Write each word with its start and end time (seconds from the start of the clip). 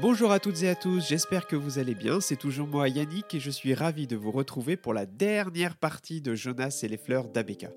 Bonjour 0.00 0.32
à 0.32 0.40
toutes 0.40 0.64
et 0.64 0.68
à 0.68 0.74
tous, 0.74 1.06
j'espère 1.08 1.46
que 1.46 1.54
vous 1.54 1.78
allez 1.78 1.94
bien. 1.94 2.20
C'est 2.20 2.34
toujours 2.34 2.66
moi 2.66 2.88
Yannick 2.88 3.32
et 3.32 3.38
je 3.38 3.50
suis 3.50 3.74
ravi 3.74 4.08
de 4.08 4.16
vous 4.16 4.32
retrouver 4.32 4.76
pour 4.76 4.92
la 4.92 5.06
dernière 5.06 5.76
partie 5.76 6.20
de 6.20 6.34
Jonas 6.34 6.80
et 6.82 6.88
les 6.88 6.96
fleurs 6.96 7.28
d'Abeka. 7.28 7.70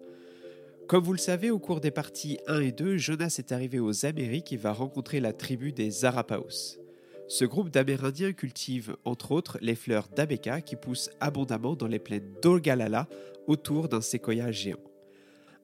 Comme 0.87 1.03
vous 1.03 1.11
le 1.11 1.19
savez, 1.19 1.51
au 1.51 1.59
cours 1.59 1.79
des 1.79 1.91
parties 1.91 2.39
1 2.47 2.61
et 2.61 2.71
2, 2.71 2.97
Jonas 2.97 3.35
est 3.37 3.51
arrivé 3.51 3.79
aux 3.79 4.07
Amériques 4.07 4.51
et 4.51 4.57
va 4.57 4.73
rencontrer 4.73 5.19
la 5.19 5.31
tribu 5.31 5.73
des 5.73 6.05
Arapaos. 6.05 6.79
Ce 7.27 7.45
groupe 7.45 7.69
d'Amérindiens 7.69 8.33
cultive 8.33 8.97
entre 9.05 9.31
autres 9.31 9.59
les 9.61 9.75
fleurs 9.75 10.07
d'Abeka 10.07 10.61
qui 10.61 10.75
poussent 10.75 11.11
abondamment 11.19 11.75
dans 11.75 11.87
les 11.87 11.99
plaines 11.99 12.33
d'Olgalala 12.41 13.07
autour 13.45 13.89
d'un 13.89 14.01
séquoia 14.01 14.51
géant. 14.51 14.79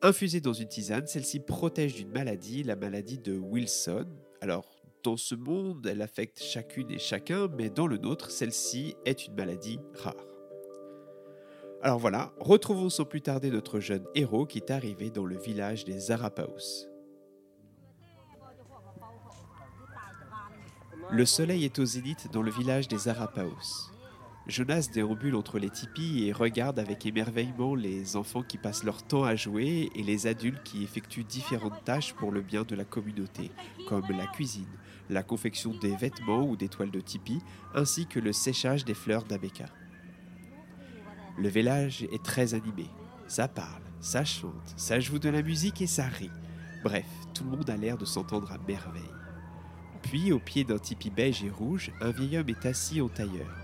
Infusée 0.04 0.41
dans 0.41 0.54
une 0.54 0.67
tisane, 0.67 1.07
celle-ci 1.07 1.40
protège 1.40 1.95
d'une 1.95 2.12
maladie, 2.12 2.62
la 2.62 2.76
maladie 2.76 3.17
de 3.17 3.35
Wilson. 3.35 4.05
Alors, 4.40 4.73
dans 5.03 5.17
ce 5.17 5.35
monde, 5.35 5.85
elle 5.85 6.02
affecte 6.02 6.41
chacune 6.41 6.89
et 6.89 6.99
chacun, 6.99 7.48
mais 7.57 7.70
dans 7.70 7.88
le 7.88 7.98
nôtre, 7.98 8.31
celle-ci 8.31 8.95
est 9.05 9.27
une 9.27 9.35
maladie 9.35 9.79
rare. 9.95 10.16
Alors 11.81 11.99
voilà, 11.99 12.31
retrouvons 12.39 12.89
sans 12.89 13.03
plus 13.03 13.21
tarder 13.21 13.52
notre 13.52 13.81
jeune 13.81 14.05
héros 14.16 14.45
qui 14.45 14.59
est 14.59 14.71
arrivé 14.71 15.09
dans 15.09 15.26
le 15.26 15.38
village 15.38 15.84
des 15.84 16.12
Arapaos. 16.12 16.88
Le 21.12 21.26
soleil 21.26 21.65
est 21.65 21.77
au 21.79 21.85
zénith 21.85 22.31
dans 22.31 22.41
le 22.41 22.51
village 22.51 22.88
des 22.88 23.09
Arapaos. 23.09 23.92
Jonas 24.45 24.89
déambule 24.93 25.35
entre 25.35 25.57
les 25.57 25.70
tipis 25.70 26.25
et 26.25 26.33
regarde 26.33 26.77
avec 26.77 27.05
émerveillement 27.05 27.75
les 27.75 28.17
enfants 28.17 28.43
qui 28.43 28.57
passent 28.57 28.84
leur 28.84 29.01
temps 29.01 29.23
à 29.23 29.38
jouer 29.38 29.89
et 29.95 30.04
les 30.04 30.27
adultes 30.27 30.63
qui 30.63 30.84
effectuent 30.84 31.23
différentes 31.23 31.85
tâches 31.85 32.13
pour 32.13 32.31
le 32.31 32.41
bien 32.41 32.63
de 32.63 32.76
la 32.76 32.84
communauté, 32.84 33.51
comme 33.87 34.05
la 34.09 34.27
cuisine, 34.27 34.68
la 35.09 35.23
confection 35.23 35.73
des 35.79 35.95
vêtements 35.95 36.45
ou 36.45 36.57
des 36.57 36.68
toiles 36.68 36.91
de 36.91 36.99
tipi, 36.99 37.40
ainsi 37.73 38.05
que 38.05 38.20
le 38.20 38.34
séchage 38.34 38.84
des 38.84 38.93
fleurs 38.93 39.23
d'Abeka. 39.23 39.68
Le 41.37 41.48
village 41.48 42.03
est 42.12 42.23
très 42.23 42.53
animé. 42.53 42.87
Ça 43.27 43.48
parle, 43.48 43.81
ça 44.01 44.25
chante, 44.25 44.73
ça 44.75 44.99
joue 44.99 45.20
de 45.20 45.29
la 45.29 45.41
musique 45.41 45.81
et 45.81 45.87
ça 45.87 46.05
rit. 46.05 46.29
Bref, 46.84 47.07
tout 47.34 47.46
le 47.46 47.51
monde 47.51 47.70
a 47.70 47.77
l'air 47.77 47.98
de 47.98 48.05
s'entendre 48.05 48.51
à 48.51 48.57
merveille. 48.68 49.03
Puis, 50.01 50.34
au 50.34 50.40
pied 50.40 50.65
d'un 50.65 50.79
tipi 50.79 51.09
beige 51.09 51.46
et 51.46 51.49
rouge, 51.49 51.93
un 52.01 52.12
vieil 52.12 52.37
homme 52.37 52.49
est 52.49 52.65
assis 52.65 52.99
en 52.99 53.07
tailleur. 53.07 53.62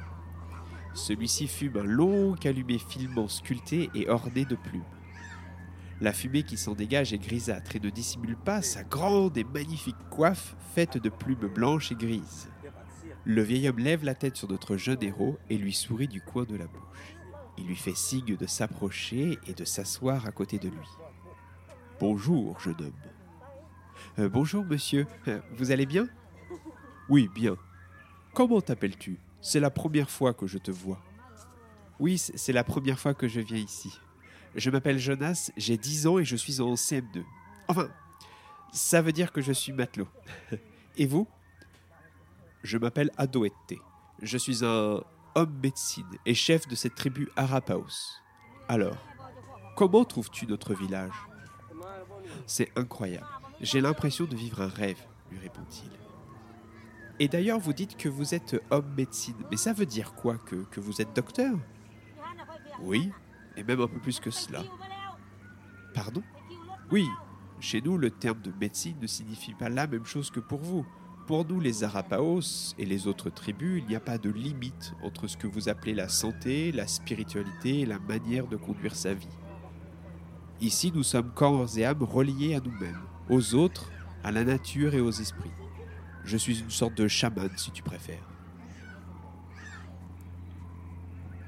Celui-ci 0.94 1.48
fume 1.48 1.78
un 1.78 1.84
long 1.84 2.34
calumet 2.34 2.78
filement 2.78 3.28
sculpté 3.28 3.90
et 3.96 4.10
orné 4.10 4.46
de 4.46 4.56
plumes. 4.56 4.84
La 6.02 6.14
fumée 6.14 6.44
qui 6.44 6.58
s'en 6.58 6.76
dégage 6.76 7.14
est 7.14 7.18
grisâtre 7.18 7.76
et 7.76 7.80
ne 7.80 7.90
dissimule 7.90 8.38
pas 8.38 8.62
sa 8.62 8.84
grande 8.84 9.38
et 9.38 9.44
magnifique 9.44 9.98
coiffe 10.10 10.56
faite 10.74 10.98
de 10.98 11.10
plumes 11.10 11.48
blanches 11.54 11.92
et 11.92 11.96
grises. 11.96 12.50
Le 13.26 13.42
vieil 13.42 13.68
homme 13.68 13.80
lève 13.80 14.06
la 14.06 14.16
tête 14.16 14.38
sur 14.38 14.50
notre 14.50 14.78
jeune 14.78 15.04
héros 15.04 15.38
et 15.50 15.58
lui 15.58 15.74
sourit 15.74 16.08
du 16.08 16.22
coin 16.22 16.46
de 16.46 16.56
la 16.56 16.68
bouche. 16.68 17.18
Il 17.58 17.68
lui 17.68 17.76
fait 17.76 17.96
signe 17.96 18.38
de 18.38 18.46
s'approcher 18.46 19.38
et 19.46 19.54
de 19.54 19.66
s'asseoir 19.66 20.26
à 20.26 20.32
côté 20.32 20.58
de 20.58 20.70
lui. 20.70 20.88
Bonjour, 22.00 22.58
jeune 22.62 22.80
homme. 22.80 22.94
Euh, 24.20 24.30
bonjour, 24.30 24.64
monsieur. 24.64 25.06
Euh, 25.28 25.42
vous 25.58 25.72
allez 25.72 25.86
bien? 25.86 26.08
Oui, 27.10 27.30
bien. 27.36 27.58
Comment 28.34 28.62
t'appelles-tu? 28.62 29.20
C'est 29.42 29.60
la 29.60 29.70
première 29.70 30.10
fois 30.10 30.34
que 30.34 30.48
je 30.48 30.58
te 30.58 30.72
vois. 30.72 31.02
Oui, 32.00 32.18
c'est 32.18 32.54
la 32.54 32.64
première 32.64 33.00
fois 33.00 33.14
que 33.14 33.28
je 33.28 33.42
viens 33.42 33.58
ici. 33.58 34.00
Je 34.56 34.70
m'appelle 34.70 34.98
Jonas, 34.98 35.52
j'ai 35.58 35.78
10 35.78 36.08
ans 36.08 36.18
et 36.18 36.26
je 36.26 36.36
suis 36.36 36.62
en 36.62 36.74
CM2. 36.74 37.24
Enfin, 37.68 37.90
ça 38.72 39.02
veut 39.02 39.12
dire 39.12 39.32
que 39.32 39.42
je 39.42 39.52
suis 39.52 39.74
matelot. 39.74 40.08
et 40.98 41.06
vous? 41.06 41.28
Je 42.64 42.78
m'appelle 42.78 43.12
Adoette. 43.18 43.76
Je 44.22 44.38
suis 44.38 44.66
un 44.66 45.02
homme 45.36 45.60
médecine 45.62 46.10
et 46.26 46.34
chef 46.34 46.68
de 46.68 46.76
cette 46.76 46.96
tribu 46.96 47.30
Arapaos. 47.36 48.18
Alors, 48.68 48.98
comment 49.76 50.04
trouves-tu 50.04 50.48
notre 50.48 50.74
village? 50.74 51.14
C'est 52.46 52.72
incroyable. 52.78 53.28
J'ai 53.62 53.82
l'impression 53.82 54.26
de 54.26 54.36
vivre 54.36 54.62
un 54.62 54.68
rêve, 54.68 55.00
lui 55.32 55.40
répond-il. 55.40 55.99
Et 57.20 57.28
d'ailleurs, 57.28 57.60
vous 57.60 57.74
dites 57.74 57.98
que 57.98 58.08
vous 58.08 58.34
êtes 58.34 58.62
homme 58.72 58.94
médecine, 58.96 59.36
mais 59.52 59.58
ça 59.58 59.74
veut 59.74 59.86
dire 59.86 60.14
quoi 60.14 60.38
que, 60.38 60.80
vous 60.80 61.02
êtes 61.02 61.14
docteur? 61.14 61.58
Oui, 62.82 63.12
et 63.58 63.64
même 63.64 63.82
un 63.82 63.88
peu 63.88 64.00
plus 64.00 64.22
que 64.22 64.32
cela. 64.32 64.64
Pardon? 65.94 66.24
Oui, 66.92 67.06
chez 67.60 67.82
nous, 67.82 67.98
le 67.98 68.10
terme 68.10 68.42
de 68.42 68.54
médecine 68.60 68.96
ne 69.02 69.08
signifie 69.08 69.54
pas 69.54 69.68
la 69.68 69.86
même 69.86 70.06
chose 70.06 70.32
que 70.32 70.40
pour 70.40 70.62
vous. 70.62 70.86
Pour 71.28 71.46
nous, 71.46 71.60
les 71.60 71.84
Arapaos 71.84 72.74
et 72.78 72.86
les 72.86 73.06
autres 73.06 73.30
tribus, 73.30 73.84
il 73.84 73.90
n'y 73.90 73.96
a 73.96 74.00
pas 74.00 74.18
de 74.18 74.30
limite 74.30 74.94
entre 75.04 75.28
ce 75.28 75.36
que 75.36 75.46
vous 75.46 75.68
appelez 75.68 75.94
la 75.94 76.08
santé, 76.08 76.72
la 76.72 76.88
spiritualité 76.88 77.82
et 77.82 77.86
la 77.86 78.00
manière 78.00 78.48
de 78.48 78.56
conduire 78.56 78.96
sa 78.96 79.14
vie. 79.14 79.28
Ici, 80.62 80.92
nous 80.96 81.04
sommes 81.04 81.32
corps 81.34 81.78
et 81.78 81.86
âme 81.86 82.02
reliés 82.02 82.56
à 82.56 82.62
nous-mêmes, 82.62 83.02
aux 83.30 83.56
autres, 83.56 83.92
à 84.24 84.32
la 84.32 84.44
nature 84.44 84.96
et 84.96 85.02
aux 85.02 85.12
esprits. 85.12 85.52
Je 86.30 86.38
suis 86.38 86.60
une 86.60 86.70
sorte 86.70 86.94
de 86.94 87.08
chaman, 87.08 87.50
si 87.58 87.72
tu 87.72 87.82
préfères. 87.82 88.24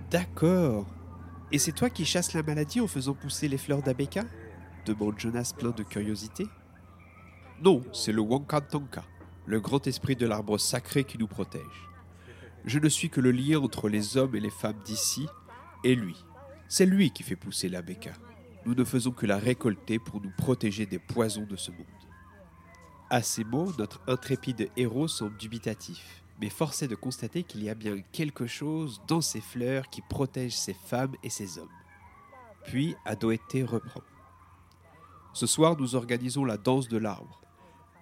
D'accord. 0.10 0.88
Et 1.52 1.60
c'est 1.60 1.72
toi 1.72 1.92
qui 1.92 2.04
chasses 2.04 2.34
la 2.34 2.42
maladie 2.42 2.82
en 2.82 2.88
faisant 2.88 3.14
pousser 3.14 3.48
les 3.48 3.60
fleurs 3.60 3.84
d'Abeka? 3.84 4.24
Demande 4.88 5.20
Jonas 5.20 5.54
plein 5.56 5.70
de 5.70 5.84
curiosité. 5.84 6.48
Non, 7.64 7.84
c'est 7.94 8.12
le 8.12 8.22
Wankantanka, 8.22 9.04
le 9.46 9.60
grand 9.60 9.86
esprit 9.86 10.16
de 10.16 10.26
l'arbre 10.26 10.58
sacré 10.58 11.04
qui 11.04 11.20
nous 11.20 11.28
protège. 11.28 11.62
Je 12.66 12.80
ne 12.80 12.90
suis 12.90 13.12
que 13.12 13.22
le 13.22 13.32
lien 13.32 13.60
entre 13.60 13.88
les 13.88 14.18
hommes 14.18 14.36
et 14.36 14.40
les 14.40 14.50
femmes 14.50 14.82
d'ici 14.84 15.28
et 15.84 15.94
lui. 15.94 16.26
C'est 16.68 16.88
lui 16.88 17.12
qui 17.12 17.22
fait 17.22 17.36
pousser 17.36 17.70
l'Abeka. 17.70 18.14
Nous 18.66 18.74
ne 18.74 18.84
faisons 18.84 19.12
que 19.12 19.28
la 19.28 19.38
récolter 19.38 20.00
pour 20.00 20.20
nous 20.22 20.32
protéger 20.36 20.88
des 20.88 20.98
poisons 20.98 21.46
de 21.46 21.56
ce 21.56 21.70
monde. 21.70 21.86
À 23.12 23.22
ces 23.22 23.44
mots, 23.44 23.72
notre 23.78 24.02
intrépide 24.08 24.72
héros 24.76 25.08
semble 25.08 25.38
dubitatif 25.38 26.22
mais 26.42 26.50
force 26.50 26.82
est 26.82 26.88
de 26.88 26.96
constater 26.96 27.44
qu'il 27.44 27.64
y 27.64 27.70
a 27.70 27.76
bien 27.76 28.02
quelque 28.12 28.48
chose 28.48 29.00
dans 29.08 29.22
ces 29.22 29.42
fleurs 29.42 29.90
qui 29.90 30.02
protège 30.02 30.58
ces 30.58 30.74
femmes 30.74 31.14
et 31.24 31.30
ces 31.30 31.60
hommes. 31.60 31.70
Puis 32.66 32.96
Adoete 33.06 33.64
reprend. 33.64 34.02
Ce 35.34 35.46
soir, 35.46 35.78
nous 35.78 35.96
organisons 35.96 36.44
la 36.44 36.58
danse 36.58 36.88
de 36.88 36.98
l'arbre. 36.98 37.42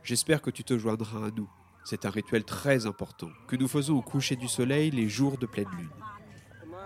J'espère 0.04 0.42
que 0.42 0.50
tu 0.50 0.64
te 0.64 0.78
joindras 0.78 1.28
à 1.28 1.32
nous. 1.32 1.50
C'est 1.84 2.06
un 2.06 2.10
rituel 2.10 2.46
très 2.46 2.86
important 2.86 3.30
que 3.48 3.58
nous 3.58 3.68
faisons 3.68 3.98
au 3.98 4.02
coucher 4.02 4.38
du 4.38 4.48
soleil 4.48 4.90
les 4.90 5.10
jours 5.10 5.38
de 5.38 5.46
pleine 5.46 5.70
lune. 5.78 5.90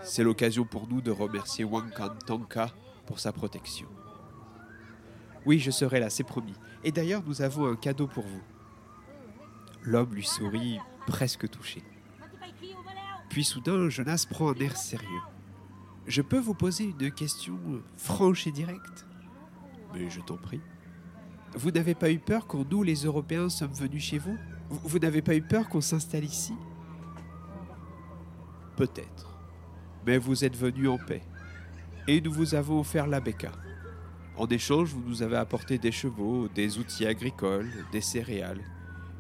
C'est 0.02 0.24
l'occasion 0.24 0.66
pour 0.66 0.88
nous 0.88 1.02
de 1.02 1.12
remercier 1.12 1.64
Wankan 1.64 2.16
Tanka 2.26 2.72
pour 3.06 3.20
sa 3.20 3.32
protection. 3.32 3.88
Oui, 5.46 5.60
je 5.60 5.72
serai 5.72 6.00
là, 6.00 6.10
c'est 6.10 6.24
promis. 6.24 6.54
Et 6.84 6.92
d'ailleurs, 6.92 7.24
nous 7.26 7.42
avons 7.42 7.68
un 7.68 7.76
cadeau 7.76 8.08
pour 8.08 8.24
vous. 8.24 8.42
L'homme 9.84 10.14
lui 10.14 10.26
sourit 10.26 10.80
presque 11.06 11.50
touché. 11.50 11.84
Puis 13.30 13.44
soudain, 13.44 13.90
Jonas 13.90 14.26
prend 14.30 14.52
un 14.52 14.60
air 14.60 14.78
sérieux. 14.78 15.22
Je 16.06 16.22
peux 16.22 16.40
vous 16.40 16.54
poser 16.54 16.94
une 17.00 17.12
question 17.12 17.58
franche 17.98 18.48
et 18.48 18.52
directe? 18.52 19.06
Mais 19.94 20.10
je 20.10 20.22
t'en 20.22 20.38
prie. 20.38 20.62
Vous 21.56 21.72
n'avez 21.72 21.96
pas 21.96 22.12
eu 22.12 22.20
peur 22.20 22.48
quand 22.48 22.70
nous, 22.70 22.84
les 22.84 23.06
Européens, 23.06 23.50
sommes 23.50 23.74
venus 23.74 24.04
chez 24.04 24.18
vous? 24.18 24.38
Vous, 24.70 25.00
n'avez 25.00 25.22
pas 25.22 25.36
eu 25.36 25.42
peur 25.42 25.70
qu'on 25.70 25.82
s'installe 25.82 26.24
ici? 26.24 26.54
Peut-être. 28.76 29.30
Mais 30.06 30.18
vous 30.18 30.44
êtes 30.44 30.58
venus 30.58 30.90
en 30.90 30.98
paix. 30.98 31.22
Et 32.08 32.22
nous 32.22 32.34
vous 32.34 32.56
avons 32.56 32.80
offert 32.80 33.08
la 33.08 33.20
Becca. 33.20 33.52
En 34.36 34.48
échange, 34.48 34.90
vous 34.90 35.04
nous 35.08 35.22
avez 35.22 35.38
apporté 35.38 35.78
des 35.78 35.92
chevaux, 35.92 36.48
des 36.48 36.80
outils 36.80 37.06
agricoles, 37.06 37.70
des 37.92 38.02
céréales. 38.02 38.64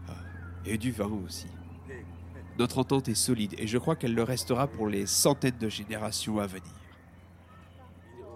Ah, 0.09 0.13
et 0.65 0.77
du 0.77 0.91
vin 0.91 1.11
aussi. 1.25 1.47
Notre 2.57 2.79
entente 2.79 3.09
est 3.09 3.15
solide 3.15 3.53
et 3.57 3.67
je 3.67 3.77
crois 3.77 3.95
qu'elle 3.95 4.15
le 4.15 4.23
restera 4.23 4.67
pour 4.67 4.87
les 4.87 5.05
centaines 5.05 5.57
de 5.59 5.69
générations 5.69 6.39
à 6.39 6.47
venir. 6.47 6.73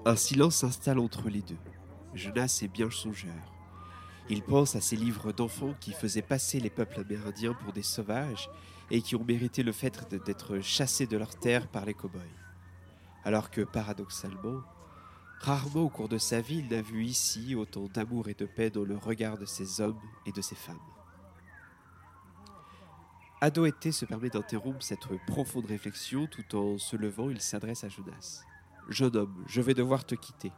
Un 0.05 0.15
silence 0.15 0.57
s'installe 0.57 0.99
entre 0.99 1.29
les 1.29 1.41
deux. 1.41 1.57
Jonas 2.13 2.59
est 2.63 2.67
bien 2.67 2.89
songeur. 2.89 3.33
Il 4.29 4.43
pense 4.43 4.75
à 4.75 4.81
ces 4.81 4.95
livres 4.95 5.31
d'enfants 5.31 5.73
qui 5.79 5.93
faisaient 5.93 6.21
passer 6.21 6.59
les 6.59 6.69
peuples 6.69 6.99
amérindiens 6.99 7.53
pour 7.53 7.73
des 7.73 7.83
sauvages 7.83 8.49
et 8.91 9.01
qui 9.01 9.15
ont 9.15 9.23
mérité 9.23 9.63
le 9.63 9.71
fait 9.71 10.07
d'être 10.25 10.59
chassés 10.59 11.07
de 11.07 11.17
leurs 11.17 11.35
terres 11.35 11.67
par 11.67 11.85
les 11.85 11.93
cow-boys. 11.93 12.21
Alors 13.23 13.49
que, 13.49 13.61
paradoxalement, 13.61 14.61
rarement 15.39 15.81
au 15.81 15.89
cours 15.89 16.09
de 16.09 16.17
sa 16.17 16.41
vie, 16.41 16.59
il 16.59 16.67
n'a 16.67 16.81
vu 16.81 17.03
ici 17.03 17.55
autant 17.55 17.85
d'amour 17.85 18.27
et 18.29 18.33
de 18.33 18.45
paix 18.45 18.69
dans 18.69 18.83
le 18.83 18.97
regard 18.97 19.37
de 19.37 19.45
ces 19.45 19.81
hommes 19.81 19.99
et 20.25 20.31
de 20.31 20.41
ces 20.41 20.55
femmes. 20.55 20.77
Adoete 23.39 23.91
se 23.91 24.05
permet 24.05 24.29
d'interrompre 24.29 24.81
cette 24.81 25.07
profonde 25.27 25.67
réflexion 25.67 26.25
tout 26.25 26.55
en 26.55 26.79
se 26.79 26.95
levant, 26.95 27.29
il 27.29 27.39
s'adresse 27.39 27.83
à 27.83 27.89
Jonas. 27.89 28.43
Jeune 28.89 29.15
homme, 29.15 29.43
je 29.47 29.61
vais 29.61 29.75
devoir 29.75 30.05
te 30.05 30.15
quitter. 30.15 30.51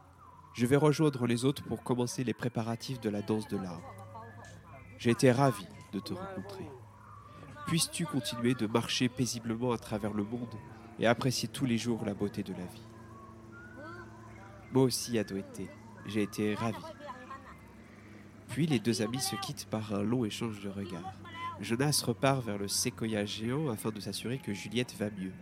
Je 0.54 0.64
vais 0.66 0.76
rejoindre 0.76 1.26
les 1.26 1.44
autres 1.44 1.62
pour 1.62 1.82
commencer 1.82 2.24
les 2.24 2.32
préparatifs 2.32 3.00
de 3.00 3.10
la 3.10 3.20
danse 3.22 3.46
de 3.48 3.58
l'arbre. 3.58 3.94
J'ai 4.98 5.10
été 5.10 5.30
ravi 5.30 5.66
de 5.92 6.00
te 6.00 6.14
rencontrer. 6.14 6.68
puisses-tu 7.66 8.06
continuer 8.06 8.54
de 8.54 8.66
marcher 8.66 9.08
paisiblement 9.08 9.72
à 9.72 9.78
travers 9.78 10.14
le 10.14 10.24
monde 10.24 10.54
et 10.98 11.06
apprécier 11.06 11.48
tous 11.48 11.66
les 11.66 11.78
jours 11.78 12.04
la 12.04 12.14
beauté 12.14 12.42
de 12.42 12.52
la 12.52 12.64
vie? 12.64 12.89
Moi 14.72 14.84
aussi, 14.84 15.18
Adoété, 15.18 15.68
j'ai 16.06 16.22
été 16.22 16.54
ravi. 16.54 16.82
Puis 18.48 18.66
les 18.66 18.78
deux 18.78 19.02
amis 19.02 19.20
se 19.20 19.36
quittent 19.36 19.66
par 19.66 19.94
un 19.94 20.02
long 20.02 20.24
échange 20.24 20.60
de 20.62 20.68
regards. 20.68 21.14
Jonas 21.60 22.02
repart 22.06 22.44
vers 22.44 22.56
le 22.56 22.68
séquoia 22.68 23.24
géant 23.24 23.68
afin 23.68 23.90
de 23.90 24.00
s'assurer 24.00 24.38
que 24.38 24.54
Juliette 24.54 24.94
va 24.96 25.10
mieux. 25.10 25.32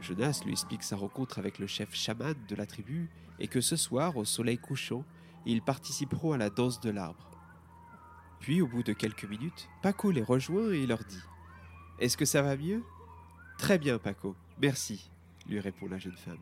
Jonas 0.00 0.42
lui 0.44 0.52
explique 0.52 0.82
sa 0.82 0.96
rencontre 0.96 1.38
avec 1.38 1.58
le 1.58 1.66
chef 1.66 1.94
chaman 1.94 2.34
de 2.46 2.54
la 2.54 2.66
tribu 2.66 3.10
et 3.38 3.48
que 3.48 3.60
ce 3.60 3.76
soir, 3.76 4.16
au 4.16 4.24
soleil 4.24 4.58
couchant, 4.58 5.04
ils 5.46 5.62
participeront 5.62 6.32
à 6.32 6.38
la 6.38 6.50
danse 6.50 6.80
de 6.80 6.90
l'arbre. 6.90 7.30
Puis, 8.40 8.60
au 8.60 8.66
bout 8.66 8.82
de 8.82 8.92
quelques 8.92 9.24
minutes, 9.24 9.68
Paco 9.82 10.10
les 10.10 10.22
rejoint 10.22 10.70
et 10.70 10.86
leur 10.86 11.02
dit 11.04 11.22
Est-ce 11.98 12.16
que 12.16 12.24
ça 12.24 12.42
va 12.42 12.56
mieux 12.56 12.82
Très 13.58 13.78
bien, 13.78 13.98
Paco, 13.98 14.36
merci, 14.60 15.10
lui 15.48 15.58
répond 15.58 15.88
la 15.88 15.98
jeune 15.98 16.16
femme. 16.16 16.38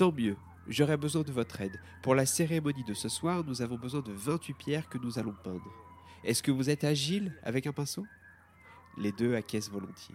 Tant 0.00 0.12
mieux, 0.12 0.38
j'aurai 0.66 0.96
besoin 0.96 1.20
de 1.20 1.30
votre 1.30 1.60
aide. 1.60 1.78
Pour 2.00 2.14
la 2.14 2.24
cérémonie 2.24 2.84
de 2.84 2.94
ce 2.94 3.10
soir, 3.10 3.44
nous 3.44 3.60
avons 3.60 3.76
besoin 3.76 4.00
de 4.00 4.12
28 4.12 4.54
pierres 4.54 4.88
que 4.88 4.96
nous 4.96 5.18
allons 5.18 5.34
peindre. 5.44 5.70
Est-ce 6.24 6.42
que 6.42 6.50
vous 6.50 6.70
êtes 6.70 6.84
agile 6.84 7.36
avec 7.42 7.66
un 7.66 7.72
pinceau? 7.72 8.06
Les 8.96 9.12
deux 9.12 9.34
acquiescent 9.34 9.70
volontiers. 9.70 10.14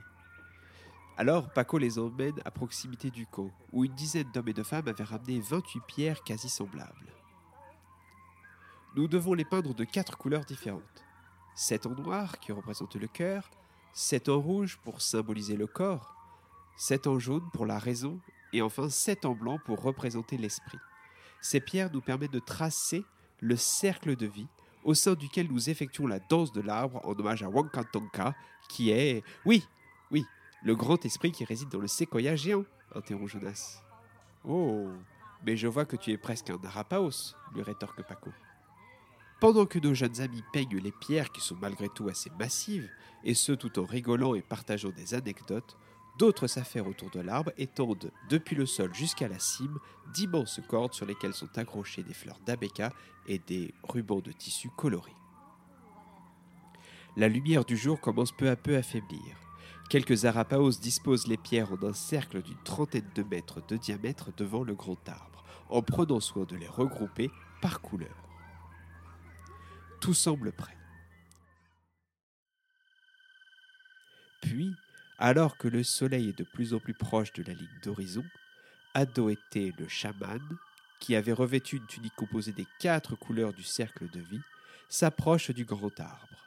Alors 1.18 1.54
Paco 1.54 1.78
les 1.78 2.00
emmène 2.00 2.34
à 2.46 2.50
proximité 2.50 3.12
du 3.12 3.28
camp, 3.28 3.52
où 3.72 3.86
une 3.86 3.94
dizaine 3.94 4.32
d'hommes 4.34 4.50
et 4.50 4.54
de 4.54 4.64
femmes 4.64 4.88
avaient 4.88 5.04
ramené 5.04 5.40
28 5.40 5.82
pierres 5.86 6.24
quasi 6.24 6.50
semblables. 6.50 7.14
Nous 8.96 9.08
devons 9.08 9.36
les 9.36 9.46
peindre 9.46 9.76
de 9.76 9.84
quatre 9.84 10.18
couleurs 10.18 10.46
différentes. 10.46 11.06
7 11.54 11.86
en 11.86 11.92
noir 11.92 12.40
qui 12.40 12.52
représente 12.52 12.96
le 12.96 13.08
cœur, 13.08 13.52
7 13.94 14.30
en 14.30 14.40
rouge 14.40 14.80
pour 14.84 15.00
symboliser 15.00 15.56
le 15.56 15.68
corps, 15.68 16.16
7 16.76 17.06
en 17.06 17.20
jaune 17.20 17.48
pour 17.54 17.68
la 17.68 17.78
raison 17.78 18.20
et 18.56 18.62
enfin 18.62 18.90
7 18.90 19.26
en 19.26 19.34
blanc 19.34 19.60
pour 19.66 19.82
représenter 19.82 20.38
l'esprit. 20.38 20.80
Ces 21.42 21.60
pierres 21.60 21.92
nous 21.92 22.02
permettent 22.02 22.32
de 22.32 22.40
tracer 22.40 23.04
le 23.42 23.58
cercle 23.58 24.16
de 24.16 24.26
vie 24.26 24.48
au 24.86 24.94
sein 24.94 25.14
duquel 25.14 25.52
nous 25.52 25.70
effectuons 25.70 26.08
la 26.08 26.20
danse 26.20 26.54
de 26.54 26.62
l'arbre 26.62 27.02
en 27.04 27.12
hommage 27.12 27.44
à 27.44 27.50
Wankantonka, 27.50 28.34
qui 28.70 28.92
est, 28.92 29.24
oui, 29.46 29.68
oui, 30.10 30.24
le 30.64 30.76
grand 30.76 31.04
esprit 31.06 31.32
qui 31.32 31.44
réside 31.44 31.70
dans 31.70 31.80
le 31.80 31.88
séquoia 31.88 32.36
géant, 32.36 32.64
interrompt 32.94 33.30
Jonas. 33.30 33.82
Oh, 34.46 34.88
mais 35.46 35.58
je 35.58 35.68
vois 35.68 35.86
que 35.86 35.98
tu 35.98 36.12
es 36.12 36.18
presque 36.18 36.50
un 36.50 36.60
Arapaos, 36.64 37.36
lui 37.54 37.62
rétorque 37.62 38.04
Paco. 38.04 38.32
Pendant 39.42 39.66
que 39.66 39.80
nos 39.80 39.94
jeunes 39.94 40.22
amis 40.22 40.44
peignent 40.54 40.78
les 40.78 40.94
pierres 40.94 41.32
qui 41.32 41.42
sont 41.42 41.58
malgré 41.60 41.90
tout 41.90 42.08
assez 42.08 42.30
massives, 42.40 42.90
et 43.24 43.34
ce 43.34 43.52
tout 43.52 43.80
en 43.80 43.86
rigolant 43.86 44.34
et 44.34 44.42
partageant 44.42 44.92
des 44.92 45.14
anecdotes, 45.14 45.76
d'autres 46.18 46.48
s'affairent 46.48 46.88
autour 46.88 47.10
de 47.10 47.20
l'arbre 47.20 47.52
et 47.58 47.68
tendent, 47.68 48.12
depuis 48.30 48.56
le 48.56 48.66
sol 48.66 48.94
jusqu'à 48.94 49.28
la 49.28 49.40
cime, 49.40 49.80
d'immenses 50.14 50.62
cordes 50.68 50.94
sur 50.94 51.06
lesquelles 51.06 51.34
sont 51.34 51.58
accrochées 51.58 52.04
des 52.04 52.14
fleurs 52.14 52.40
d'abeca 52.46 52.92
et 53.28 53.40
des 53.40 53.74
rubans 53.84 54.22
de 54.22 54.32
tissu 54.32 54.70
colorés. 54.70 55.16
La 57.18 57.28
lumière 57.28 57.66
du 57.66 57.78
jour 57.78 58.02
commence 58.02 58.32
peu 58.32 58.50
à 58.50 58.56
peu 58.56 58.76
à 58.76 58.84
faiblir. 58.84 59.38
Quelques 59.90 60.26
arapaos 60.26 60.72
disposent 60.82 61.28
les 61.28 61.38
pierres 61.38 61.72
en 61.72 61.84
un 61.84 61.94
cercle 61.94 62.42
d'une 62.42 62.62
trentaine 62.64 63.10
de 63.16 63.24
mètres 63.24 63.66
de 63.68 63.78
diamètre 63.78 64.32
devant 64.36 64.64
le 64.64 64.74
grand 64.74 65.08
arbre, 65.08 65.44
en 65.70 65.82
prenant 65.82 66.20
soin 66.20 66.44
de 66.44 66.56
les 66.56 66.68
regrouper 66.68 67.30
par 67.62 67.82
couleur. 67.82 68.16
Tout 70.02 70.14
semble 70.14 70.52
prêt. 70.52 70.76
Puis, 74.42 74.72
alors 75.18 75.58
que 75.58 75.68
le 75.68 75.84
soleil 75.84 76.30
est 76.30 76.38
de 76.38 76.44
plus 76.44 76.74
en 76.74 76.80
plus 76.80 76.94
proche 76.94 77.34
de 77.34 77.44
la 77.44 77.54
ligne 77.54 77.80
d'horizon, 77.84 78.24
Adoété 78.94 79.74
le 79.78 79.90
chaman, 79.90 80.42
qui 81.00 81.16
avait 81.16 81.34
revêtu 81.34 81.78
une 81.78 81.88
tunique 81.88 82.16
composée 82.16 82.54
des 82.54 82.68
quatre 82.80 83.16
couleurs 83.16 83.54
du 83.54 83.64
cercle 83.64 84.10
de 84.10 84.22
vie, 84.22 84.42
s'approche 84.88 85.52
du 85.52 85.66
grand 85.66 86.00
arbre. 86.00 86.46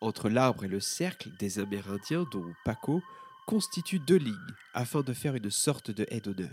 Entre 0.00 0.28
l'arbre 0.28 0.64
et 0.64 0.68
le 0.68 0.80
cercle, 0.80 1.30
des 1.38 1.58
Amérindiens, 1.58 2.26
dont 2.30 2.52
Paco, 2.64 3.02
constituent 3.46 4.00
deux 4.00 4.16
lignes 4.16 4.54
afin 4.74 5.02
de 5.02 5.12
faire 5.12 5.36
une 5.36 5.50
sorte 5.50 5.90
de 5.90 6.04
haie 6.10 6.20
d'honneur. 6.20 6.50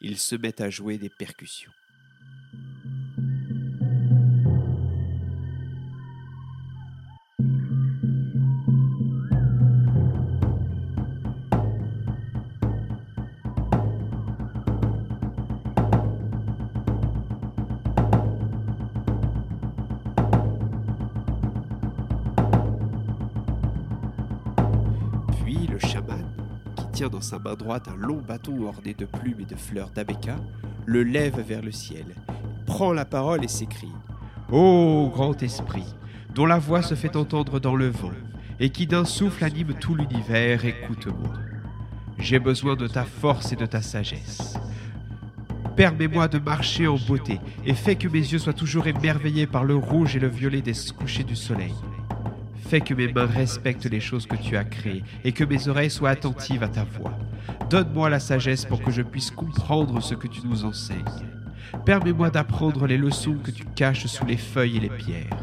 Ils 0.00 0.18
se 0.18 0.36
mettent 0.36 0.60
à 0.60 0.70
jouer 0.70 0.98
des 0.98 1.10
percussions. 1.10 1.72
Dans 27.08 27.20
sa 27.20 27.38
main 27.38 27.54
droite 27.54 27.88
un 27.88 27.96
long 27.96 28.22
bâton 28.26 28.62
orné 28.66 28.94
de 28.94 29.04
plumes 29.04 29.40
et 29.40 29.44
de 29.44 29.56
fleurs 29.56 29.90
d'abeca, 29.90 30.36
le 30.84 31.02
lève 31.02 31.40
vers 31.40 31.62
le 31.62 31.72
ciel, 31.72 32.04
prend 32.66 32.92
la 32.92 33.04
parole 33.04 33.44
et 33.44 33.48
s'écrie 33.48 33.92
Ô 34.50 35.10
grand 35.12 35.42
esprit, 35.42 35.86
dont 36.34 36.46
la 36.46 36.58
voix 36.58 36.82
se 36.82 36.94
fait 36.94 37.16
entendre 37.16 37.58
dans 37.58 37.74
le 37.74 37.88
vent, 37.88 38.12
et 38.60 38.70
qui 38.70 38.86
d'un 38.86 39.04
souffle 39.04 39.44
anime 39.44 39.74
tout 39.74 39.94
l'univers, 39.94 40.64
écoute-moi. 40.64 41.34
J'ai 42.18 42.38
besoin 42.38 42.76
de 42.76 42.86
ta 42.86 43.04
force 43.04 43.52
et 43.52 43.56
de 43.56 43.66
ta 43.66 43.82
sagesse. 43.82 44.54
Permets-moi 45.76 46.28
de 46.28 46.38
marcher 46.38 46.86
en 46.86 46.96
beauté, 46.96 47.40
et 47.64 47.74
fais 47.74 47.96
que 47.96 48.08
mes 48.08 48.20
yeux 48.20 48.38
soient 48.38 48.52
toujours 48.52 48.86
émerveillés 48.86 49.46
par 49.46 49.64
le 49.64 49.74
rouge 49.74 50.16
et 50.16 50.20
le 50.20 50.28
violet 50.28 50.62
des 50.62 50.74
couchers 50.96 51.24
du 51.24 51.36
soleil. 51.36 51.74
Fais 52.68 52.80
que 52.80 52.94
mes 52.94 53.12
mains 53.12 53.26
respectent 53.26 53.86
les 53.86 54.00
choses 54.00 54.26
que 54.26 54.34
tu 54.34 54.56
as 54.56 54.64
créées 54.64 55.04
et 55.22 55.30
que 55.30 55.44
mes 55.44 55.68
oreilles 55.68 55.90
soient 55.90 56.10
attentives 56.10 56.64
à 56.64 56.68
ta 56.68 56.82
voix. 56.82 57.16
Donne-moi 57.70 58.10
la 58.10 58.18
sagesse 58.18 58.64
pour 58.64 58.82
que 58.82 58.90
je 58.90 59.02
puisse 59.02 59.30
comprendre 59.30 60.02
ce 60.02 60.14
que 60.14 60.26
tu 60.26 60.40
nous 60.44 60.64
enseignes. 60.64 61.04
Permets-moi 61.84 62.30
d'apprendre 62.30 62.88
les 62.88 62.98
leçons 62.98 63.36
que 63.36 63.52
tu 63.52 63.64
caches 63.76 64.06
sous 64.06 64.26
les 64.26 64.36
feuilles 64.36 64.78
et 64.78 64.80
les 64.80 64.90
pierres. 64.90 65.36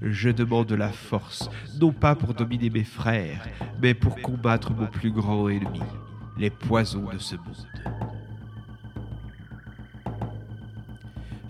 Je 0.00 0.30
demande 0.30 0.72
la 0.72 0.88
force, 0.88 1.50
non 1.78 1.92
pas 1.92 2.14
pour 2.14 2.32
dominer 2.32 2.70
mes 2.70 2.84
frères, 2.84 3.46
mais 3.82 3.92
pour 3.92 4.16
combattre 4.22 4.72
mon 4.72 4.86
plus 4.86 5.10
grand 5.10 5.50
ennemi, 5.50 5.82
les 6.38 6.48
poisons 6.48 7.10
de 7.12 7.18
ce 7.18 7.36
monde. 7.36 7.66